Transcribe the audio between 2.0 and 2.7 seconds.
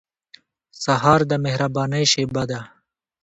شېبه ده.